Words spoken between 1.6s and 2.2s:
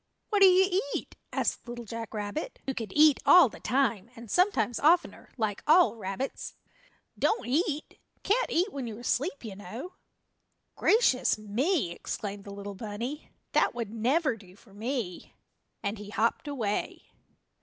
Little Jack